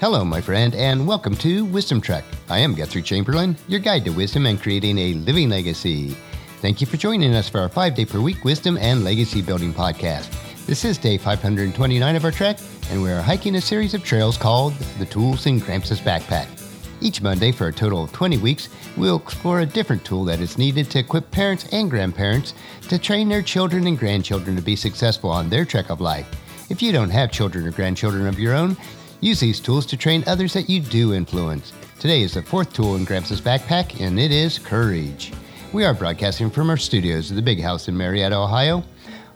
Hello, 0.00 0.24
my 0.24 0.40
friend, 0.40 0.76
and 0.76 1.04
welcome 1.04 1.34
to 1.38 1.64
Wisdom 1.64 2.00
Trek. 2.00 2.22
I 2.48 2.60
am 2.60 2.76
Guthrie 2.76 3.02
Chamberlain, 3.02 3.56
your 3.66 3.80
guide 3.80 4.04
to 4.04 4.12
wisdom 4.12 4.46
and 4.46 4.62
creating 4.62 4.96
a 4.96 5.14
living 5.14 5.48
legacy. 5.48 6.10
Thank 6.60 6.80
you 6.80 6.86
for 6.86 6.96
joining 6.96 7.34
us 7.34 7.48
for 7.48 7.58
our 7.58 7.68
five 7.68 7.96
day 7.96 8.04
per 8.04 8.20
week 8.20 8.44
wisdom 8.44 8.78
and 8.78 9.02
legacy 9.02 9.42
building 9.42 9.74
podcast. 9.74 10.30
This 10.66 10.84
is 10.84 10.98
day 10.98 11.18
529 11.18 12.14
of 12.14 12.24
our 12.24 12.30
trek, 12.30 12.60
and 12.92 13.02
we 13.02 13.10
are 13.10 13.20
hiking 13.20 13.56
a 13.56 13.60
series 13.60 13.92
of 13.92 14.04
trails 14.04 14.36
called 14.38 14.72
the 15.00 15.06
Tools 15.06 15.46
in 15.46 15.58
Gramps' 15.58 15.98
Backpack. 15.98 16.46
Each 17.00 17.20
Monday, 17.20 17.50
for 17.50 17.66
a 17.66 17.72
total 17.72 18.04
of 18.04 18.12
20 18.12 18.38
weeks, 18.38 18.68
we'll 18.96 19.16
explore 19.16 19.62
a 19.62 19.66
different 19.66 20.04
tool 20.04 20.24
that 20.26 20.38
is 20.38 20.58
needed 20.58 20.90
to 20.90 21.00
equip 21.00 21.28
parents 21.32 21.66
and 21.72 21.90
grandparents 21.90 22.54
to 22.82 23.00
train 23.00 23.28
their 23.28 23.42
children 23.42 23.88
and 23.88 23.98
grandchildren 23.98 24.54
to 24.54 24.62
be 24.62 24.76
successful 24.76 25.28
on 25.28 25.50
their 25.50 25.64
trek 25.64 25.90
of 25.90 26.00
life. 26.00 26.30
If 26.70 26.82
you 26.82 26.92
don't 26.92 27.10
have 27.10 27.32
children 27.32 27.66
or 27.66 27.72
grandchildren 27.72 28.28
of 28.28 28.38
your 28.38 28.54
own, 28.54 28.76
use 29.20 29.40
these 29.40 29.60
tools 29.60 29.86
to 29.86 29.96
train 29.96 30.24
others 30.26 30.52
that 30.52 30.70
you 30.70 30.80
do 30.80 31.14
influence. 31.14 31.72
Today 31.98 32.22
is 32.22 32.34
the 32.34 32.42
fourth 32.42 32.72
tool 32.72 32.96
in 32.96 33.04
Gramps' 33.04 33.40
backpack, 33.40 34.00
and 34.00 34.18
it 34.18 34.30
is 34.30 34.58
courage. 34.58 35.32
We 35.72 35.84
are 35.84 35.94
broadcasting 35.94 36.50
from 36.50 36.70
our 36.70 36.76
studios 36.76 37.30
at 37.30 37.36
the 37.36 37.42
Big 37.42 37.60
House 37.60 37.88
in 37.88 37.96
Marietta, 37.96 38.36
Ohio. 38.36 38.84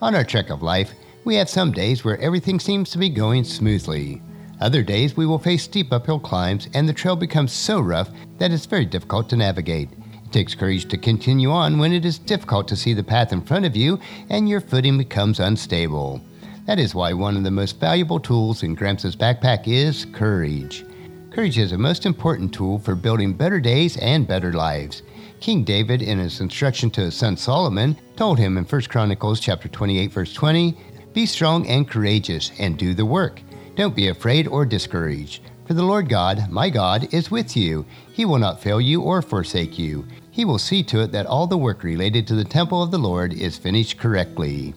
On 0.00 0.14
our 0.14 0.24
trek 0.24 0.50
of 0.50 0.62
life, 0.62 0.92
we 1.24 1.34
have 1.36 1.48
some 1.48 1.72
days 1.72 2.04
where 2.04 2.18
everything 2.18 2.58
seems 2.58 2.90
to 2.90 2.98
be 2.98 3.08
going 3.08 3.44
smoothly. 3.44 4.22
Other 4.60 4.82
days, 4.82 5.16
we 5.16 5.26
will 5.26 5.38
face 5.38 5.64
steep 5.64 5.92
uphill 5.92 6.20
climbs, 6.20 6.68
and 6.72 6.88
the 6.88 6.92
trail 6.92 7.16
becomes 7.16 7.52
so 7.52 7.80
rough 7.80 8.10
that 8.38 8.52
it's 8.52 8.66
very 8.66 8.86
difficult 8.86 9.28
to 9.30 9.36
navigate. 9.36 9.90
It 10.24 10.32
takes 10.32 10.54
courage 10.54 10.88
to 10.88 10.96
continue 10.96 11.50
on 11.50 11.78
when 11.78 11.92
it 11.92 12.04
is 12.04 12.18
difficult 12.18 12.68
to 12.68 12.76
see 12.76 12.94
the 12.94 13.02
path 13.02 13.32
in 13.32 13.42
front 13.42 13.64
of 13.64 13.76
you 13.76 13.98
and 14.30 14.48
your 14.48 14.60
footing 14.60 14.96
becomes 14.98 15.40
unstable. 15.40 16.22
That 16.64 16.78
is 16.78 16.94
why 16.94 17.12
one 17.12 17.36
of 17.36 17.42
the 17.42 17.50
most 17.50 17.80
valuable 17.80 18.20
tools 18.20 18.62
in 18.62 18.76
Gramps' 18.76 19.16
backpack 19.16 19.66
is 19.66 20.06
courage. 20.12 20.84
Courage 21.30 21.58
is 21.58 21.72
the 21.72 21.78
most 21.78 22.06
important 22.06 22.54
tool 22.54 22.78
for 22.78 22.94
building 22.94 23.32
better 23.32 23.58
days 23.58 23.96
and 23.96 24.28
better 24.28 24.52
lives. 24.52 25.02
King 25.40 25.64
David, 25.64 26.02
in 26.02 26.20
his 26.20 26.40
instruction 26.40 26.88
to 26.90 27.00
his 27.00 27.16
son 27.16 27.36
Solomon, 27.36 27.98
told 28.14 28.38
him 28.38 28.56
in 28.56 28.64
1 28.64 28.82
Chronicles 28.82 29.40
chapter 29.40 29.68
28, 29.68 30.12
verse 30.12 30.32
20, 30.32 30.76
be 31.12 31.26
strong 31.26 31.66
and 31.66 31.88
courageous, 31.88 32.52
and 32.60 32.78
do 32.78 32.94
the 32.94 33.04
work. 33.04 33.42
Don't 33.74 33.96
be 33.96 34.08
afraid 34.08 34.46
or 34.46 34.64
discouraged. 34.64 35.42
For 35.66 35.74
the 35.74 35.82
Lord 35.82 36.08
God, 36.08 36.48
my 36.48 36.70
God, 36.70 37.12
is 37.12 37.30
with 37.30 37.56
you. 37.56 37.84
He 38.12 38.24
will 38.24 38.38
not 38.38 38.60
fail 38.60 38.80
you 38.80 39.02
or 39.02 39.20
forsake 39.20 39.78
you. 39.78 40.06
He 40.30 40.44
will 40.44 40.58
see 40.58 40.82
to 40.84 41.00
it 41.00 41.12
that 41.12 41.26
all 41.26 41.46
the 41.48 41.58
work 41.58 41.82
related 41.82 42.26
to 42.28 42.34
the 42.34 42.44
temple 42.44 42.82
of 42.82 42.90
the 42.92 42.98
Lord 42.98 43.32
is 43.32 43.58
finished 43.58 43.98
correctly. 43.98 44.74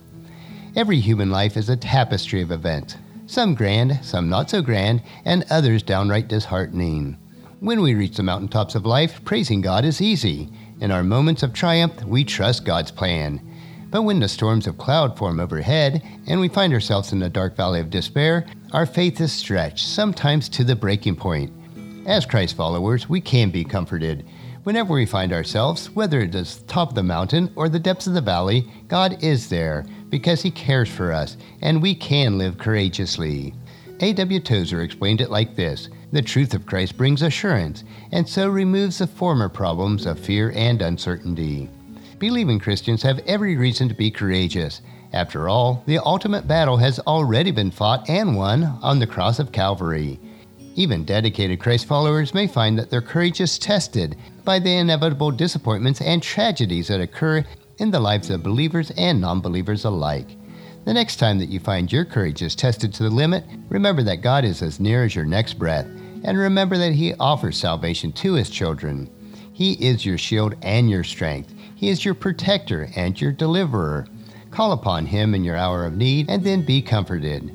Every 0.75 0.99
human 0.99 1.29
life 1.31 1.55
is 1.55 1.69
a 1.69 1.77
tapestry 1.77 2.41
of 2.41 2.51
events, 2.51 2.97
some 3.27 3.55
grand, 3.55 3.97
some 4.03 4.27
not 4.27 4.49
so 4.49 4.61
grand, 4.61 5.01
and 5.23 5.45
others 5.49 5.81
downright 5.81 6.27
disheartening. 6.27 7.17
When 7.61 7.81
we 7.81 7.95
reach 7.95 8.17
the 8.17 8.23
mountaintops 8.23 8.75
of 8.75 8.85
life, 8.85 9.23
praising 9.23 9.61
God 9.61 9.85
is 9.85 10.01
easy. 10.01 10.49
In 10.81 10.91
our 10.91 11.01
moments 11.01 11.43
of 11.43 11.53
triumph, 11.53 12.03
we 12.03 12.25
trust 12.25 12.65
God's 12.65 12.91
plan. 12.91 13.39
But 13.89 14.01
when 14.01 14.19
the 14.19 14.27
storms 14.27 14.67
of 14.67 14.77
cloud 14.77 15.17
form 15.17 15.39
overhead 15.39 16.03
and 16.27 16.41
we 16.41 16.49
find 16.49 16.73
ourselves 16.73 17.13
in 17.13 17.19
the 17.19 17.29
dark 17.29 17.55
valley 17.55 17.79
of 17.79 17.89
despair, 17.89 18.45
our 18.73 18.85
faith 18.85 19.21
is 19.21 19.31
stretched, 19.31 19.87
sometimes 19.87 20.49
to 20.49 20.65
the 20.65 20.75
breaking 20.75 21.15
point. 21.15 21.53
As 22.05 22.25
Christ 22.25 22.57
followers, 22.57 23.07
we 23.07 23.21
can 23.21 23.49
be 23.49 23.63
comforted. 23.63 24.25
Whenever 24.63 24.93
we 24.93 25.05
find 25.05 25.31
ourselves, 25.31 25.89
whether 25.91 26.19
it 26.19 26.35
is 26.35 26.63
top 26.63 26.89
of 26.89 26.95
the 26.95 27.03
mountain 27.03 27.53
or 27.55 27.69
the 27.69 27.79
depths 27.79 28.07
of 28.07 28.13
the 28.13 28.19
valley, 28.19 28.69
God 28.89 29.23
is 29.23 29.47
there 29.47 29.85
because 30.09 30.41
He 30.41 30.51
cares 30.51 30.89
for 30.89 31.11
us, 31.11 31.37
and 31.61 31.81
we 31.81 31.95
can 31.95 32.37
live 32.37 32.57
courageously. 32.57 33.53
A.W. 34.01 34.39
Tozer 34.41 34.81
explained 34.81 35.21
it 35.21 35.31
like 35.31 35.55
this 35.55 35.89
The 36.11 36.21
truth 36.21 36.53
of 36.53 36.65
Christ 36.65 36.97
brings 36.97 37.21
assurance, 37.21 37.83
and 38.11 38.27
so 38.27 38.49
removes 38.49 38.97
the 38.97 39.07
former 39.07 39.49
problems 39.49 40.05
of 40.05 40.19
fear 40.19 40.51
and 40.55 40.81
uncertainty 40.81 41.69
believing 42.19 42.59
Christians 42.59 43.03
have 43.03 43.19
every 43.25 43.55
reason 43.55 43.87
to 43.89 43.95
be 43.95 44.11
courageous. 44.11 44.81
After 45.13 45.47
all, 45.47 45.83
the 45.85 45.99
ultimate 45.99 46.47
battle 46.47 46.77
has 46.77 46.99
already 46.99 47.51
been 47.51 47.71
fought 47.71 48.09
and 48.09 48.35
won 48.35 48.63
on 48.81 48.99
the 48.99 49.07
cross 49.07 49.39
of 49.39 49.51
Calvary. 49.51 50.19
Even 50.75 51.05
dedicated 51.05 51.59
Christ 51.59 51.85
followers 51.85 52.33
may 52.33 52.47
find 52.47 52.77
that 52.77 52.89
their 52.89 53.01
courage 53.01 53.39
is 53.39 53.57
tested 53.57 54.17
by 54.43 54.59
the 54.59 54.75
inevitable 54.75 55.31
disappointments 55.31 56.01
and 56.01 56.21
tragedies 56.21 56.89
that 56.89 56.99
occur 56.99 57.45
in 57.77 57.91
the 57.91 57.99
lives 57.99 58.29
of 58.29 58.43
believers 58.43 58.91
and 58.97 59.19
non 59.21 59.41
believers 59.41 59.85
alike. 59.85 60.35
The 60.85 60.93
next 60.93 61.15
time 61.17 61.39
that 61.39 61.49
you 61.49 61.59
find 61.59 61.91
your 61.91 62.05
courage 62.05 62.41
is 62.41 62.55
tested 62.55 62.93
to 62.93 63.03
the 63.03 63.09
limit, 63.09 63.43
remember 63.69 64.03
that 64.03 64.21
God 64.21 64.45
is 64.45 64.61
as 64.61 64.79
near 64.79 65.03
as 65.03 65.15
your 65.15 65.25
next 65.25 65.55
breath, 65.55 65.87
and 66.23 66.37
remember 66.37 66.77
that 66.77 66.93
He 66.93 67.15
offers 67.15 67.57
salvation 67.57 68.11
to 68.13 68.33
His 68.33 68.49
children. 68.49 69.09
He 69.51 69.73
is 69.73 70.05
your 70.05 70.17
shield 70.17 70.55
and 70.61 70.89
your 70.89 71.03
strength. 71.03 71.53
He 71.75 71.89
is 71.89 72.05
your 72.05 72.13
protector 72.13 72.89
and 72.95 73.19
your 73.19 73.31
deliverer. 73.31 74.05
Call 74.51 74.73
upon 74.73 75.05
Him 75.05 75.33
in 75.33 75.43
your 75.43 75.55
hour 75.55 75.85
of 75.85 75.95
need 75.95 76.29
and 76.29 76.43
then 76.43 76.63
be 76.63 76.81
comforted. 76.81 77.51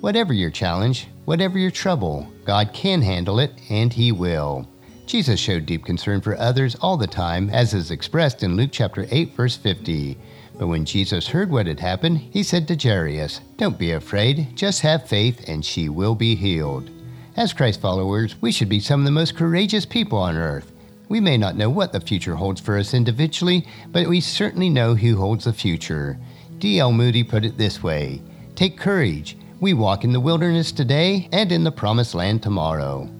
Whatever 0.00 0.32
your 0.32 0.50
challenge, 0.50 1.06
whatever 1.24 1.58
your 1.58 1.70
trouble, 1.70 2.26
God 2.44 2.72
can 2.72 3.02
handle 3.02 3.38
it 3.38 3.52
and 3.70 3.92
He 3.92 4.12
will. 4.12 4.66
Jesus 5.06 5.40
showed 5.40 5.66
deep 5.66 5.84
concern 5.84 6.20
for 6.20 6.38
others 6.38 6.76
all 6.76 6.96
the 6.96 7.06
time, 7.06 7.50
as 7.50 7.74
is 7.74 7.90
expressed 7.90 8.42
in 8.42 8.56
Luke 8.56 8.70
chapter 8.72 9.06
8, 9.10 9.34
verse 9.34 9.56
50. 9.56 10.16
But 10.58 10.68
when 10.68 10.84
Jesus 10.84 11.28
heard 11.28 11.50
what 11.50 11.66
had 11.66 11.80
happened, 11.80 12.18
he 12.18 12.42
said 12.42 12.68
to 12.68 12.76
Jairus, 12.76 13.40
Don't 13.56 13.78
be 13.78 13.92
afraid, 13.92 14.54
just 14.54 14.80
have 14.82 15.08
faith, 15.08 15.48
and 15.48 15.64
she 15.64 15.88
will 15.88 16.14
be 16.14 16.34
healed. 16.34 16.88
As 17.36 17.52
Christ 17.52 17.80
followers, 17.80 18.40
we 18.40 18.52
should 18.52 18.68
be 18.68 18.80
some 18.80 19.00
of 19.00 19.04
the 19.04 19.10
most 19.10 19.36
courageous 19.36 19.86
people 19.86 20.18
on 20.18 20.36
earth. 20.36 20.70
We 21.08 21.20
may 21.20 21.36
not 21.36 21.56
know 21.56 21.68
what 21.68 21.92
the 21.92 22.00
future 22.00 22.36
holds 22.36 22.60
for 22.60 22.78
us 22.78 22.94
individually, 22.94 23.66
but 23.88 24.06
we 24.06 24.20
certainly 24.20 24.70
know 24.70 24.94
who 24.94 25.16
holds 25.16 25.44
the 25.44 25.52
future. 25.52 26.18
D.L. 26.58 26.92
Moody 26.92 27.24
put 27.24 27.44
it 27.44 27.58
this 27.58 27.82
way 27.82 28.22
Take 28.54 28.78
courage. 28.78 29.36
We 29.60 29.74
walk 29.74 30.04
in 30.04 30.12
the 30.12 30.20
wilderness 30.20 30.72
today 30.72 31.28
and 31.32 31.50
in 31.50 31.64
the 31.64 31.72
promised 31.72 32.14
land 32.14 32.42
tomorrow. 32.42 33.10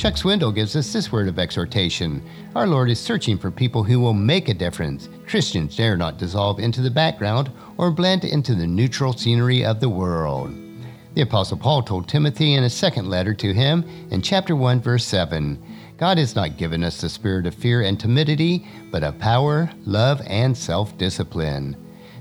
Chuck 0.00 0.14
Swindoll 0.14 0.54
gives 0.54 0.76
us 0.76 0.94
this 0.94 1.12
word 1.12 1.28
of 1.28 1.38
exhortation 1.38 2.22
Our 2.54 2.66
Lord 2.66 2.88
is 2.88 2.98
searching 2.98 3.36
for 3.36 3.50
people 3.50 3.84
who 3.84 4.00
will 4.00 4.14
make 4.14 4.48
a 4.48 4.54
difference. 4.54 5.10
Christians 5.26 5.76
dare 5.76 5.94
not 5.94 6.16
dissolve 6.16 6.58
into 6.58 6.80
the 6.80 6.90
background 6.90 7.50
or 7.76 7.90
blend 7.90 8.24
into 8.24 8.54
the 8.54 8.66
neutral 8.66 9.12
scenery 9.12 9.62
of 9.62 9.78
the 9.78 9.90
world. 9.90 10.54
The 11.12 11.20
Apostle 11.20 11.58
Paul 11.58 11.82
told 11.82 12.08
Timothy 12.08 12.54
in 12.54 12.64
a 12.64 12.70
second 12.70 13.10
letter 13.10 13.34
to 13.34 13.52
him 13.52 13.84
in 14.10 14.22
chapter 14.22 14.56
1, 14.56 14.80
verse 14.80 15.04
7 15.04 15.62
God 15.98 16.16
has 16.16 16.34
not 16.34 16.56
given 16.56 16.82
us 16.82 16.98
the 16.98 17.10
spirit 17.10 17.44
of 17.44 17.54
fear 17.54 17.82
and 17.82 18.00
timidity, 18.00 18.66
but 18.90 19.04
of 19.04 19.18
power, 19.18 19.70
love, 19.84 20.22
and 20.26 20.56
self 20.56 20.96
discipline. 20.96 21.76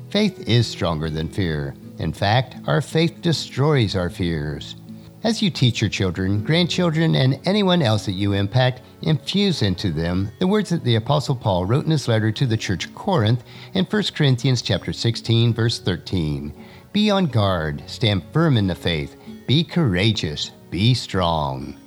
Faith 0.09 0.49
is 0.49 0.67
stronger 0.67 1.09
than 1.09 1.29
fear. 1.29 1.73
In 1.97 2.11
fact, 2.11 2.57
our 2.67 2.81
faith 2.81 3.21
destroys 3.21 3.95
our 3.95 4.09
fears. 4.09 4.75
As 5.21 5.41
you 5.41 5.49
teach 5.49 5.81
your 5.81 5.89
children, 5.89 6.45
grandchildren, 6.45 7.13
and 7.15 7.41
anyone 7.45 7.81
else 7.81 8.05
that 8.05 8.13
you 8.13 8.31
impact, 8.31 8.81
infuse 9.01 9.61
into 9.61 9.91
them 9.91 10.31
the 10.39 10.47
words 10.47 10.69
that 10.69 10.85
the 10.85 10.95
apostle 10.95 11.35
Paul 11.35 11.65
wrote 11.65 11.83
in 11.83 11.91
his 11.91 12.07
letter 12.07 12.31
to 12.31 12.45
the 12.45 12.55
church 12.55 12.85
of 12.85 12.95
Corinth 12.95 13.43
in 13.73 13.83
1 13.83 14.03
Corinthians 14.15 14.61
chapter 14.61 14.93
16 14.93 15.53
verse 15.53 15.77
13. 15.79 16.53
Be 16.93 17.09
on 17.09 17.25
guard, 17.25 17.83
stand 17.85 18.23
firm 18.31 18.55
in 18.55 18.67
the 18.67 18.75
faith, 18.75 19.17
be 19.45 19.61
courageous, 19.61 20.51
be 20.71 20.93
strong. 20.93 21.77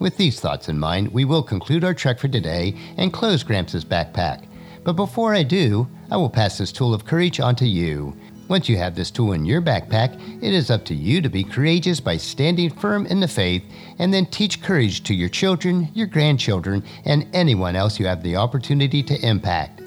With 0.00 0.16
these 0.16 0.40
thoughts 0.40 0.68
in 0.68 0.78
mind, 0.78 1.12
we 1.12 1.24
will 1.24 1.44
conclude 1.44 1.84
our 1.84 1.94
trek 1.94 2.18
for 2.18 2.28
today 2.28 2.74
and 2.96 3.12
close 3.12 3.44
Gramps' 3.44 3.84
backpack. 3.84 4.46
But 4.82 4.94
before 4.94 5.32
I 5.32 5.44
do, 5.44 5.86
I 6.10 6.16
will 6.16 6.30
pass 6.30 6.58
this 6.58 6.72
tool 6.72 6.92
of 6.92 7.04
courage 7.04 7.38
on 7.38 7.54
to 7.56 7.66
you. 7.66 8.16
Once 8.50 8.68
you 8.68 8.76
have 8.76 8.96
this 8.96 9.12
tool 9.12 9.32
in 9.32 9.44
your 9.44 9.62
backpack, 9.62 10.12
it 10.42 10.52
is 10.52 10.72
up 10.72 10.84
to 10.84 10.92
you 10.92 11.20
to 11.20 11.28
be 11.28 11.44
courageous 11.44 12.00
by 12.00 12.16
standing 12.16 12.68
firm 12.68 13.06
in 13.06 13.20
the 13.20 13.28
faith 13.28 13.62
and 14.00 14.12
then 14.12 14.26
teach 14.26 14.60
courage 14.60 15.04
to 15.04 15.14
your 15.14 15.28
children, 15.28 15.88
your 15.94 16.08
grandchildren, 16.08 16.82
and 17.04 17.28
anyone 17.32 17.76
else 17.76 18.00
you 18.00 18.06
have 18.06 18.24
the 18.24 18.34
opportunity 18.34 19.04
to 19.04 19.24
impact. 19.24 19.82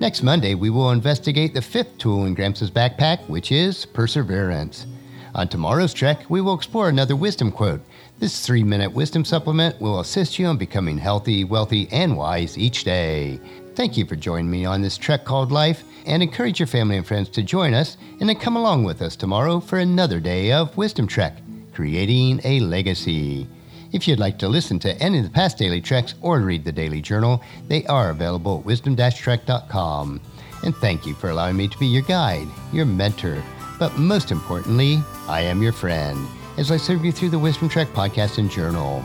Next 0.00 0.22
Monday, 0.22 0.54
we 0.54 0.70
will 0.70 0.92
investigate 0.92 1.52
the 1.52 1.60
fifth 1.60 1.98
tool 1.98 2.24
in 2.24 2.32
Gramps' 2.32 2.70
backpack, 2.70 3.28
which 3.28 3.52
is 3.52 3.84
perseverance. 3.84 4.86
On 5.34 5.46
tomorrow's 5.46 5.92
trek, 5.92 6.24
we 6.30 6.40
will 6.40 6.54
explore 6.54 6.88
another 6.88 7.16
wisdom 7.16 7.52
quote 7.52 7.82
this 8.18 8.46
three 8.46 8.64
minute 8.64 8.94
wisdom 8.94 9.26
supplement 9.26 9.78
will 9.78 10.00
assist 10.00 10.38
you 10.38 10.48
in 10.48 10.56
becoming 10.56 10.96
healthy, 10.96 11.44
wealthy, 11.44 11.86
and 11.92 12.16
wise 12.16 12.56
each 12.56 12.82
day. 12.82 13.38
Thank 13.76 13.98
you 13.98 14.06
for 14.06 14.16
joining 14.16 14.50
me 14.50 14.64
on 14.64 14.80
this 14.80 14.96
trek 14.96 15.26
called 15.26 15.52
life, 15.52 15.84
and 16.06 16.22
encourage 16.22 16.58
your 16.58 16.66
family 16.66 16.96
and 16.96 17.06
friends 17.06 17.28
to 17.28 17.42
join 17.42 17.74
us 17.74 17.98
and 18.20 18.28
then 18.28 18.36
come 18.36 18.56
along 18.56 18.84
with 18.84 19.02
us 19.02 19.16
tomorrow 19.16 19.60
for 19.60 19.78
another 19.78 20.18
day 20.18 20.50
of 20.50 20.74
Wisdom 20.78 21.06
Trek, 21.06 21.36
creating 21.74 22.40
a 22.44 22.60
legacy. 22.60 23.46
If 23.92 24.08
you'd 24.08 24.18
like 24.18 24.38
to 24.38 24.48
listen 24.48 24.78
to 24.78 24.96
any 24.96 25.18
of 25.18 25.24
the 25.24 25.30
past 25.30 25.58
daily 25.58 25.82
treks 25.82 26.14
or 26.22 26.40
read 26.40 26.64
the 26.64 26.72
daily 26.72 27.02
journal, 27.02 27.42
they 27.68 27.84
are 27.84 28.08
available 28.08 28.60
at 28.60 28.64
wisdom-trek.com. 28.64 30.22
And 30.62 30.74
thank 30.76 31.04
you 31.04 31.12
for 31.12 31.28
allowing 31.28 31.58
me 31.58 31.68
to 31.68 31.78
be 31.78 31.86
your 31.86 32.02
guide, 32.02 32.48
your 32.72 32.86
mentor, 32.86 33.44
but 33.78 33.98
most 33.98 34.30
importantly, 34.30 35.02
I 35.28 35.42
am 35.42 35.60
your 35.60 35.72
friend 35.72 36.26
as 36.56 36.70
I 36.70 36.78
serve 36.78 37.04
you 37.04 37.12
through 37.12 37.28
the 37.28 37.38
Wisdom 37.38 37.68
Trek 37.68 37.88
podcast 37.88 38.38
and 38.38 38.50
journal. 38.50 39.04